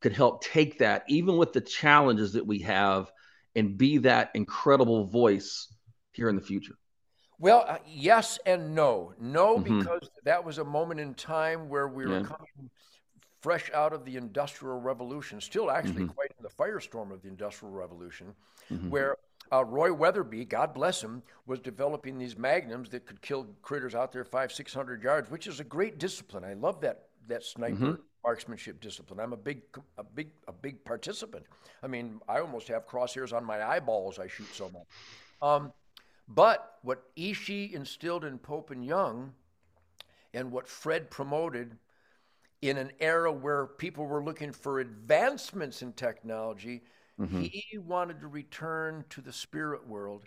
[0.00, 3.12] could help take that, even with the challenges that we have,
[3.54, 5.72] and be that incredible voice
[6.12, 6.74] here in the future?
[7.38, 9.12] Well, uh, yes and no.
[9.20, 9.78] No, mm-hmm.
[9.78, 12.24] because that was a moment in time where we were yeah.
[12.24, 12.70] coming
[13.40, 16.06] fresh out of the Industrial Revolution, still actually mm-hmm.
[16.06, 18.34] quite in the firestorm of the Industrial Revolution,
[18.70, 18.90] mm-hmm.
[18.90, 19.16] where
[19.52, 24.12] uh, Roy Weatherby, God bless him, was developing these magnums that could kill critters out
[24.12, 26.44] there five, six hundred yards, which is a great discipline.
[26.44, 28.02] I love that that sniper mm-hmm.
[28.24, 29.20] marksmanship discipline.
[29.20, 29.62] I'm a big,
[29.98, 31.44] a big, a big participant.
[31.82, 34.18] I mean, I almost have crosshairs on my eyeballs.
[34.18, 34.86] I shoot so much.
[35.40, 35.72] Um,
[36.28, 39.32] but what Ishi instilled in Pope and Young,
[40.34, 41.76] and what Fred promoted
[42.60, 46.82] in an era where people were looking for advancements in technology,
[47.18, 47.42] mm-hmm.
[47.42, 50.24] he wanted to return to the spirit world.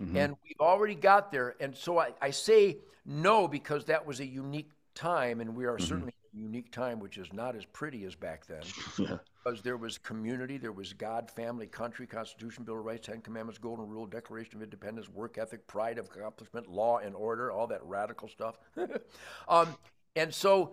[0.00, 0.16] Mm-hmm.
[0.16, 1.54] And we've already got there.
[1.60, 5.76] And so I, I, say no because that was a unique time, and we are
[5.76, 5.86] mm-hmm.
[5.86, 8.62] certainly unique time, which is not as pretty as back then.
[8.98, 9.18] Yeah.
[9.42, 13.58] Because there was community, there was God, family, country, Constitution, Bill of Rights, Ten Commandments,
[13.58, 17.84] Golden Rule, Declaration of Independence, work ethic, pride of accomplishment, law and order, all that
[17.84, 18.56] radical stuff.
[19.48, 19.76] um,
[20.16, 20.72] and so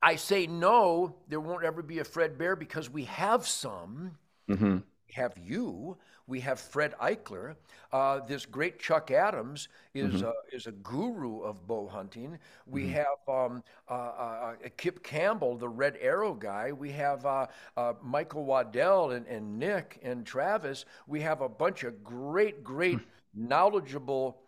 [0.00, 4.18] I say no, there won't ever be a Fred Bear because we have some.
[4.48, 4.78] Mm-hmm.
[5.12, 5.96] Have you.
[6.26, 7.54] We have Fred Eichler.
[7.92, 10.26] Uh, this great Chuck Adams is mm-hmm.
[10.26, 12.38] uh, is a guru of bow hunting.
[12.66, 12.92] We mm-hmm.
[12.92, 16.72] have um, uh, uh Kip Campbell, the Red Arrow guy.
[16.72, 20.84] We have uh, uh, Michael Waddell and, and Nick and Travis.
[21.06, 22.98] We have a bunch of great, great,
[23.34, 24.38] knowledgeable,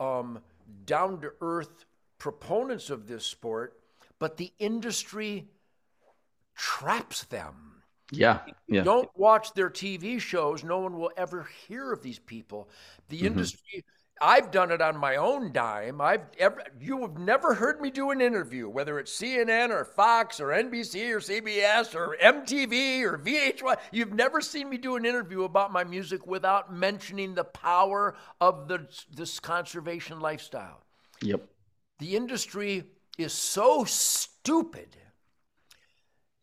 [0.00, 0.40] um,
[0.86, 1.84] down to earth
[2.18, 3.78] proponents of this sport
[4.18, 5.48] but the industry
[6.54, 7.65] traps them.
[8.10, 8.40] Yeah.
[8.68, 8.84] Yeah.
[8.84, 10.62] Don't watch their TV shows.
[10.62, 12.68] No one will ever hear of these people.
[13.08, 13.26] The mm-hmm.
[13.26, 13.84] industry
[14.20, 16.00] I've done it on my own dime.
[16.00, 20.40] I've ever you have never heard me do an interview, whether it's CNN or Fox
[20.40, 23.76] or NBC or CBS or MTV or VH1.
[23.92, 28.68] You've never seen me do an interview about my music without mentioning the power of
[28.68, 30.82] the this conservation lifestyle.
[31.20, 31.46] Yep.
[31.98, 32.84] The industry
[33.18, 34.96] is so stupid,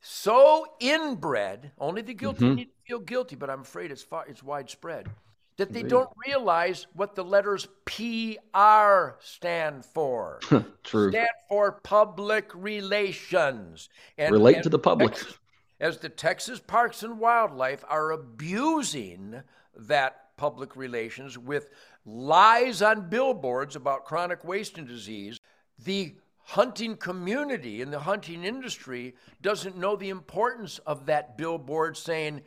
[0.03, 1.71] so inbred.
[1.79, 2.55] Only the guilty mm-hmm.
[2.55, 5.09] need to feel guilty, but I'm afraid it's far, it's widespread
[5.57, 10.39] that they don't realize what the letters PR stand for.
[10.83, 11.11] True.
[11.11, 13.89] Stand for public relations.
[14.17, 15.13] And, Relate and to the public.
[15.13, 15.37] Texas,
[15.79, 19.41] as the Texas Parks and Wildlife are abusing
[19.75, 21.69] that public relations with
[22.05, 25.39] lies on billboards about chronic wasting disease,
[25.83, 32.41] the hunting community and the hunting industry doesn't know the importance of that billboard saying,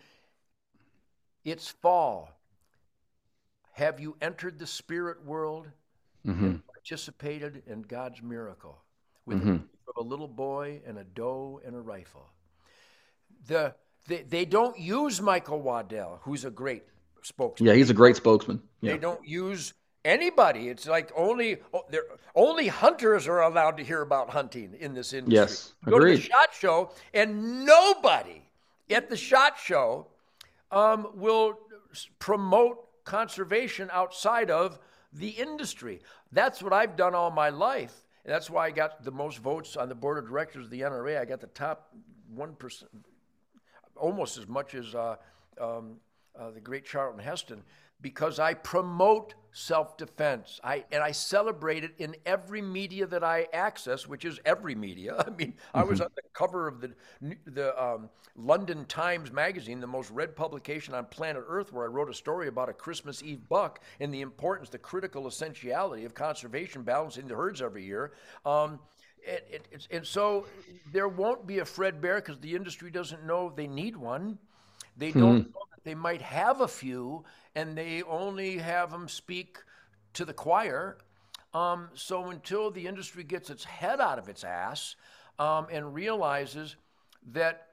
[1.44, 2.36] it's fall
[3.76, 5.68] have you entered the spirit world
[6.26, 6.44] mm-hmm.
[6.44, 8.78] and participated in God's miracle
[9.26, 9.56] with mm-hmm.
[9.98, 12.26] a, little boy and a doe and a rifle?
[13.48, 13.74] The,
[14.08, 16.84] they, they don't use Michael Waddell, who's a great
[17.22, 17.68] spokesman.
[17.68, 18.62] Yeah, he's a great spokesman.
[18.80, 18.92] Yeah.
[18.92, 19.74] They don't use
[20.06, 20.68] anybody.
[20.68, 21.84] It's like only oh,
[22.34, 25.34] only hunters are allowed to hear about hunting in this industry.
[25.34, 28.42] Yes, Go to the shot show, and nobody
[28.88, 30.06] at the shot show
[30.70, 31.58] um, will
[32.18, 34.78] promote conservation outside of
[35.12, 36.00] the industry.
[36.32, 38.04] That's what I've done all my life.
[38.24, 40.80] And that's why I got the most votes on the board of directors of the
[40.80, 41.20] NRA.
[41.20, 41.94] I got the top
[42.36, 42.82] 1%,
[43.94, 45.16] almost as much as uh,
[45.60, 45.98] um,
[46.38, 47.62] uh, the great Charlton Heston
[48.00, 50.60] because I promote self-defense.
[50.62, 55.16] I and I celebrate it in every media that I access, which is every media.
[55.26, 55.78] I mean, mm-hmm.
[55.78, 56.04] I was mm-hmm.
[56.04, 56.92] on the cover of the
[57.46, 62.10] the um, London Times magazine, the most read publication on planet Earth, where I wrote
[62.10, 66.82] a story about a Christmas Eve buck and the importance, the critical essentiality of conservation
[66.82, 68.12] balancing the herds every year.
[68.44, 68.78] Um,
[69.22, 70.44] it, it, and so
[70.92, 74.38] there won't be a Fred Bear because the industry doesn't know they need one.
[74.98, 75.50] They don't mm-hmm.
[75.50, 79.58] know they might have a few, and they only have them speak
[80.14, 80.98] to the choir.
[81.54, 84.96] Um, so until the industry gets its head out of its ass
[85.38, 86.74] um, and realizes
[87.32, 87.68] that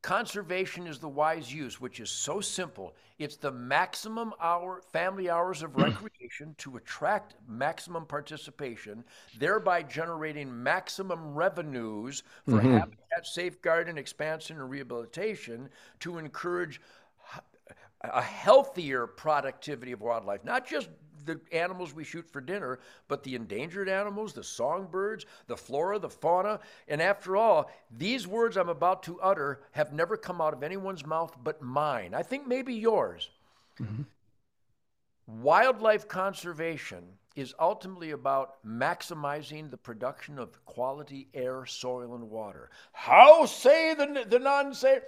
[0.00, 2.94] conservation is the wise use, which is so simple.
[3.18, 9.02] It's the maximum hour family hours of recreation to attract maximum participation,
[9.40, 12.76] thereby generating maximum revenues for mm-hmm.
[12.76, 16.80] habitat safeguarding, expansion, and rehabilitation to encourage
[18.02, 20.88] a healthier productivity of wildlife, not just
[21.24, 26.08] the animals we shoot for dinner, but the endangered animals, the songbirds, the flora, the
[26.08, 26.58] fauna.
[26.88, 31.06] And after all, these words I'm about to utter have never come out of anyone's
[31.06, 32.14] mouth but mine.
[32.14, 33.30] I think maybe yours.
[33.80, 34.02] Mm-hmm.
[35.42, 37.04] Wildlife conservation
[37.36, 42.70] is ultimately about maximizing the production of quality air, soil, and water.
[42.92, 45.00] How say the, the non say?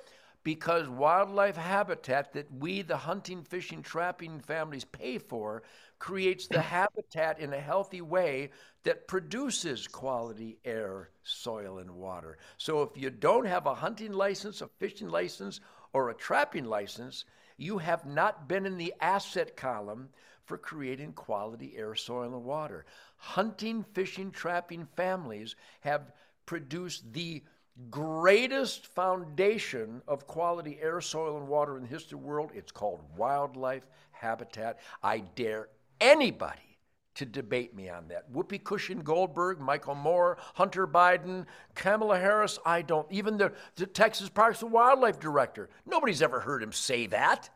[0.42, 5.62] Because wildlife habitat that we, the hunting, fishing, trapping families, pay for
[5.98, 8.50] creates the habitat in a healthy way
[8.84, 12.38] that produces quality air, soil, and water.
[12.56, 15.60] So if you don't have a hunting license, a fishing license,
[15.92, 17.24] or a trapping license,
[17.58, 20.08] you have not been in the asset column
[20.44, 22.86] for creating quality air, soil, and water.
[23.16, 26.12] Hunting, fishing, trapping families have
[26.46, 27.44] produced the
[27.90, 32.50] greatest foundation of quality air, soil, and water in the history of the world.
[32.54, 34.78] It's called wildlife habitat.
[35.02, 35.68] I dare
[36.00, 36.78] anybody
[37.14, 38.32] to debate me on that.
[38.32, 43.10] Whoopi Cushion Goldberg, Michael Moore, Hunter Biden, Kamala Harris, I don't.
[43.10, 47.50] Even the, the Texas Parks and Wildlife Director, nobody's ever heard him say that.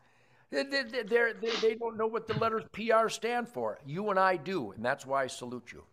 [0.51, 3.79] They, they, they, they don't know what the letters PR stand for.
[3.85, 5.83] You and I do, and that's why I salute you.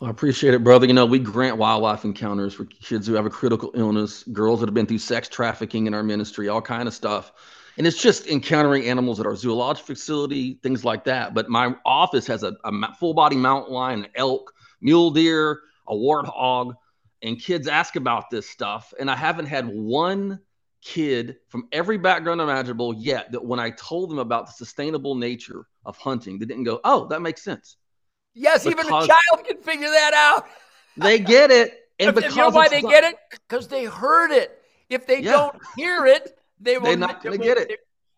[0.00, 0.86] I appreciate it, brother.
[0.86, 4.68] You know, we grant wildlife encounters for kids who have a critical illness, girls that
[4.68, 7.32] have been through sex trafficking in our ministry, all kind of stuff.
[7.76, 11.34] And it's just encountering animals at our zoological facility, things like that.
[11.34, 16.74] But my office has a, a full body mountain lion, elk, mule deer, a warthog,
[17.22, 18.94] and kids ask about this stuff.
[19.00, 20.38] And I haven't had one
[20.80, 25.66] kid from every background imaginable yet that when I told them about the sustainable nature
[25.84, 27.76] of hunting, they didn't go, "Oh, that makes sense."
[28.38, 30.46] Yes, because even a child can figure that out.
[30.96, 31.74] they get it.
[32.00, 33.16] And because you know why they get it?
[33.28, 34.62] Because they heard it.
[34.88, 35.32] If they yeah.
[35.32, 37.68] don't hear it, they will They're not going to get it.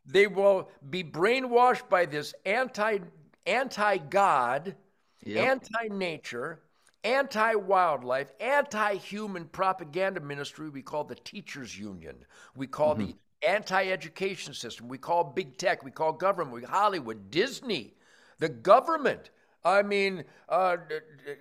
[0.05, 2.99] They, they, will be brainwashed by this anti
[3.47, 4.77] anti God,
[5.25, 5.49] yep.
[5.49, 6.61] anti nature,
[7.05, 12.17] anti wildlife, anti human propaganda ministry we call the Teachers Union.
[12.55, 13.07] We call mm-hmm.
[13.07, 14.89] the anti education system.
[14.89, 15.83] We call big tech.
[15.83, 16.55] We call government.
[16.55, 17.95] We Hollywood, Disney,
[18.41, 19.31] the government.
[19.65, 20.79] I mean, uh,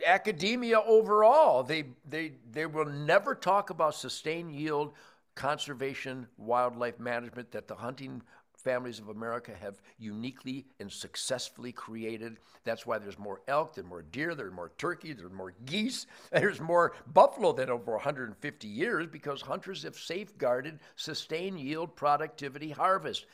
[0.05, 4.93] academia overall, they, they, they will never talk about sustained yield,
[5.35, 8.21] conservation, wildlife management that the hunting
[8.57, 12.37] families of America have uniquely and successfully created.
[12.65, 16.59] That's why there's more elk, there's more deer, there's more turkey, there's more geese, there's
[16.59, 23.25] more buffalo than over 150 years because hunters have safeguarded sustained yield, productivity, harvest.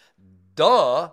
[0.55, 1.09] Duh.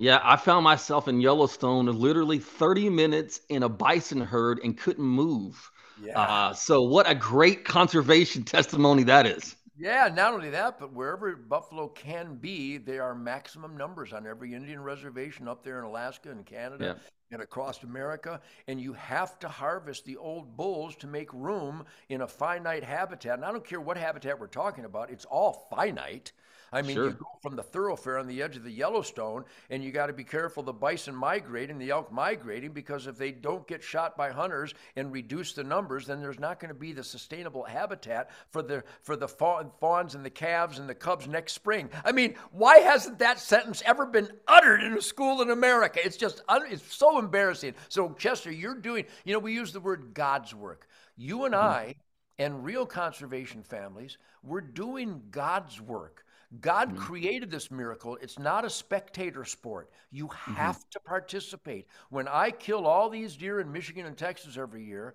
[0.00, 5.04] Yeah, I found myself in Yellowstone literally 30 minutes in a bison herd and couldn't
[5.04, 5.70] move.
[6.02, 6.18] Yeah.
[6.18, 9.56] Uh, so, what a great conservation testimony that is.
[9.78, 14.54] Yeah, not only that, but wherever buffalo can be, there are maximum numbers on every
[14.54, 16.94] Indian reservation up there in Alaska and Canada yeah.
[17.32, 18.40] and across America.
[18.68, 23.34] And you have to harvest the old bulls to make room in a finite habitat.
[23.34, 26.32] And I don't care what habitat we're talking about, it's all finite.
[26.72, 27.04] I mean, sure.
[27.06, 30.12] you go from the thoroughfare on the edge of the Yellowstone, and you got to
[30.12, 34.30] be careful the bison migrating, the elk migrating, because if they don't get shot by
[34.30, 38.62] hunters and reduce the numbers, then there's not going to be the sustainable habitat for
[38.62, 41.90] the for the fawns and the calves and the cubs next spring.
[42.04, 46.00] I mean, why hasn't that sentence ever been uttered in a school in America?
[46.02, 47.74] It's just it's so embarrassing.
[47.88, 49.06] So Chester, you're doing.
[49.24, 50.88] You know, we use the word God's work.
[51.16, 51.64] You and mm-hmm.
[51.64, 51.94] I
[52.38, 56.24] and real conservation families, we're doing God's work.
[56.58, 56.98] God mm-hmm.
[56.98, 58.18] created this miracle.
[58.20, 59.90] It's not a spectator sport.
[60.10, 60.54] You mm-hmm.
[60.54, 60.90] have mm-hmm.
[60.92, 61.86] to participate.
[62.08, 65.14] When I kill all these deer in Michigan and Texas every year,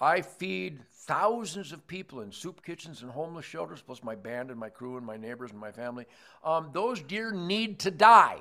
[0.00, 4.58] I feed thousands of people in soup kitchens and homeless shelters, plus my band and
[4.58, 6.06] my crew and my neighbors and my family.
[6.42, 8.38] Um, those deer need to die.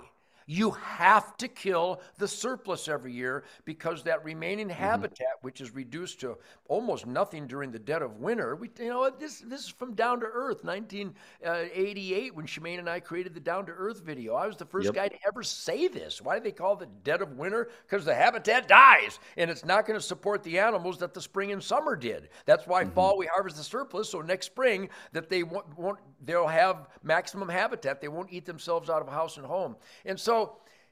[0.52, 4.82] You have to kill the surplus every year because that remaining mm-hmm.
[4.82, 9.12] habitat, which is reduced to almost nothing during the dead of winter, we, you know,
[9.12, 13.68] this this is from Down to Earth, 1988, when Shemane and I created the Down
[13.68, 14.34] to Earth video.
[14.34, 14.96] I was the first yep.
[14.96, 16.20] guy to ever say this.
[16.20, 17.70] Why do they call it the dead of winter?
[17.88, 21.52] Because the habitat dies, and it's not going to support the animals that the spring
[21.52, 22.30] and summer did.
[22.48, 22.94] That's why mm-hmm.
[22.94, 27.50] fall we harvest the surplus, so next spring that they won't, won't they'll have maximum
[27.50, 28.02] habitat.
[28.02, 29.76] They won't eat themselves out of house and home,
[30.06, 30.39] and so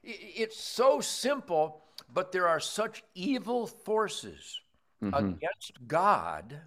[0.03, 1.83] it's so simple,
[2.13, 4.61] but there are such evil forces
[5.03, 5.13] mm-hmm.
[5.13, 6.61] against God.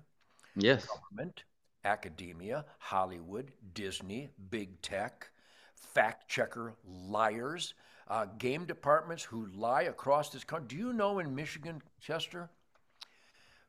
[0.56, 0.86] Yes.
[0.86, 1.44] Government,
[1.84, 5.30] academia, Hollywood, Disney, big tech,
[5.74, 7.74] fact checker liars,
[8.08, 10.68] uh, game departments who lie across this country.
[10.68, 12.50] Do you know in Michigan, Chester,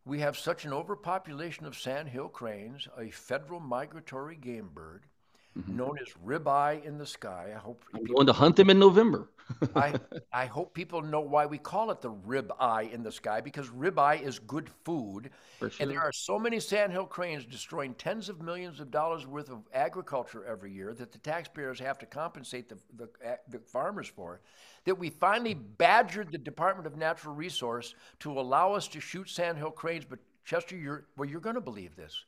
[0.04, 5.06] we have such an overpopulation of sandhill cranes, a federal migratory game bird,
[5.58, 5.78] mm-hmm.
[5.78, 7.52] known as ribeye in the sky.
[7.56, 9.30] I hope I'm going to hunt them in November.
[9.76, 9.96] I,
[10.34, 14.22] I hope people know why we call it the ribeye in the sky because ribeye
[14.22, 15.30] is good food.
[15.60, 15.70] Sure.
[15.80, 19.60] And there are so many sandhill cranes destroying tens of millions of dollars worth of
[19.74, 23.10] agriculture every year that the taxpayers have to compensate the, the,
[23.50, 24.42] the farmers for
[24.86, 29.72] that we finally badgered the Department of Natural Resource to allow us to shoot sandhill
[29.72, 30.06] cranes.
[30.06, 32.24] But Chester, you're, well, you're going to believe this.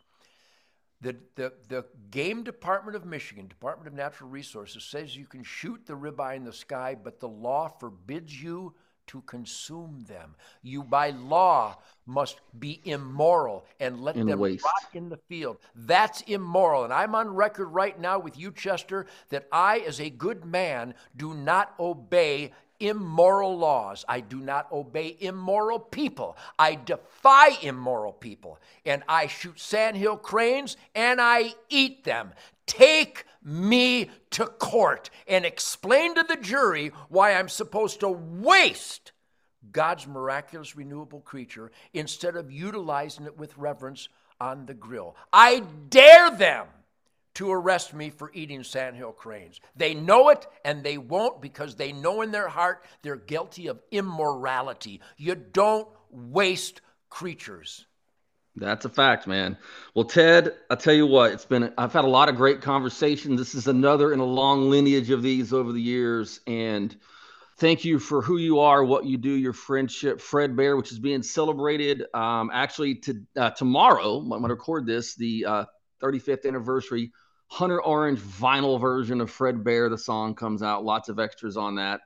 [1.04, 5.86] The, the, the Game Department of Michigan, Department of Natural Resources, says you can shoot
[5.86, 8.74] the ribeye in the sky, but the law forbids you
[9.08, 10.36] to consume them.
[10.62, 14.64] You, by law, must be immoral and let them waste.
[14.64, 15.58] rot in the field.
[15.76, 16.86] That's immoral.
[16.86, 20.94] And I'm on record right now with you, Chester, that I, as a good man,
[21.16, 22.54] do not obey
[22.84, 24.04] immoral laws.
[24.10, 26.38] I do not obey immoral people.
[26.60, 28.60] I defy immoral people.
[28.86, 32.34] And I shoot sandhill cranes and I eat them.
[32.66, 39.14] Take me to court and explain to the jury why I'm supposed to waste
[39.72, 44.10] God's miraculous renewable creature instead of utilizing it with reverence
[44.42, 45.16] on the grill.
[45.32, 46.68] I dare them
[47.36, 49.60] to arrest me for eating sandhill cranes.
[49.76, 53.82] They know it and they won't because they know in their heart they're guilty of
[53.92, 55.02] immorality.
[55.18, 57.86] You don't waste creatures.
[58.56, 59.58] That's a fact, man.
[59.96, 63.40] Well, Ted, I tell you what, it's been I've had a lot of great conversations.
[63.40, 66.96] This is another in a long lineage of these over the years and
[67.58, 71.00] thank you for who you are, what you do, your friendship, Fred Bear, which is
[71.00, 74.18] being celebrated um, actually to uh, tomorrow.
[74.18, 75.66] I'm going to record this, the uh,
[76.04, 77.12] 35th anniversary
[77.54, 79.88] Hunter Orange vinyl version of Fred Bear.
[79.88, 80.84] The song comes out.
[80.84, 82.02] Lots of extras on that.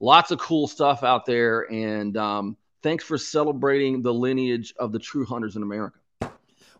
[0.00, 1.62] Lots of cool stuff out there.
[1.72, 5.98] And um, thanks for celebrating the lineage of the true hunters in America.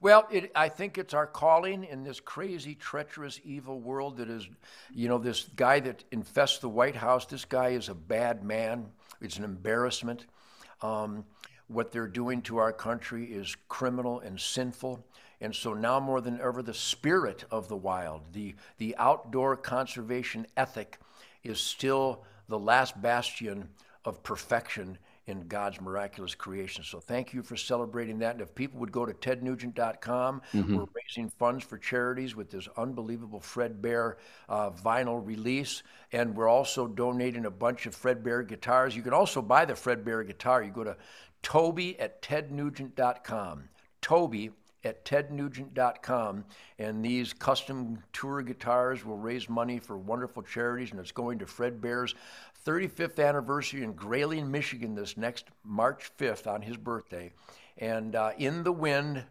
[0.03, 4.47] Well, it, I think it's our calling in this crazy, treacherous, evil world that is,
[4.93, 7.25] you know, this guy that infests the White House.
[7.25, 8.89] This guy is a bad man.
[9.23, 10.27] It's an embarrassment.
[10.83, 11.25] Um,
[11.69, 15.03] what they're doing to our country is criminal and sinful.
[15.43, 20.47] And so now more than ever, the spirit of the wild, the, the outdoor conservation
[20.57, 20.99] ethic,
[21.43, 23.69] is still the last bastion
[24.05, 26.85] of perfection in God's miraculous creation.
[26.85, 28.33] So thank you for celebrating that.
[28.33, 30.77] And if people would go to tednugent.com, mm-hmm.
[30.77, 34.19] we're raising funds for charities with this unbelievable Fred Bear
[34.49, 35.83] uh, vinyl release.
[36.13, 38.95] And we're also donating a bunch of Fred Bear guitars.
[38.95, 40.63] You can also buy the Fred Bear guitar.
[40.63, 40.97] You go to
[41.43, 43.69] Toby at tednugent.com.
[44.01, 44.51] Toby
[44.85, 46.45] at tednugent.com.
[46.79, 51.47] And these custom tour guitars will raise money for wonderful charities, and it's going to
[51.47, 52.15] Fred Bear's
[52.67, 57.33] 35th anniversary in Grayling, Michigan this next March 5th on his birthday.
[57.79, 59.25] And uh, in the wind,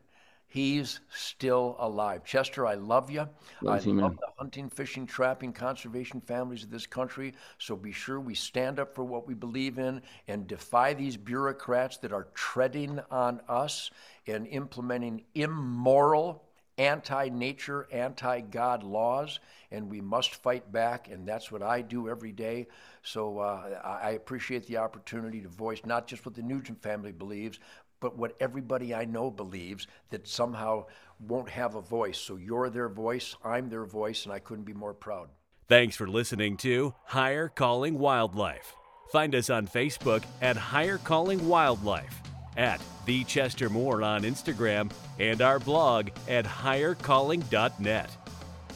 [0.51, 2.25] he's still alive.
[2.25, 3.27] Chester, I love you.
[3.61, 7.33] Love I you, love the hunting, fishing, trapping, conservation families of this country.
[7.57, 11.97] So be sure we stand up for what we believe in and defy these bureaucrats
[11.97, 13.91] that are treading on us
[14.27, 16.43] and implementing immoral
[16.77, 19.39] anti nature, anti God laws,
[19.71, 22.67] and we must fight back, and that's what I do every day.
[23.03, 27.59] So uh, I appreciate the opportunity to voice not just what the Nugent family believes,
[28.01, 30.87] but what everybody I know believes that somehow
[31.25, 32.17] won't have a voice.
[32.17, 35.29] So you're their voice, I'm their voice, and I couldn't be more proud.
[35.69, 38.73] Thanks for listening to Higher Calling Wildlife.
[39.13, 42.21] Find us on Facebook at Higher Calling Wildlife
[42.57, 48.09] at The Chester Moore on Instagram and our blog at highercalling.net.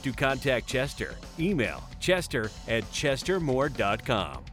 [0.03, 4.45] To contact Chester, email chester at chestermoore.com.